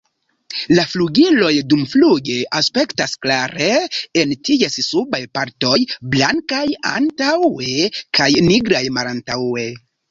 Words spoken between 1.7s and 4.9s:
dumfluge aspektas klare en ties